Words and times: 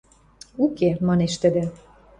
«Уке»,— 0.63 0.89
манеш 1.07 1.33
тӹдӹ. 1.41 1.63